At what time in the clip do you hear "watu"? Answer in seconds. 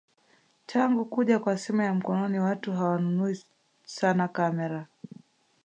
2.39-2.73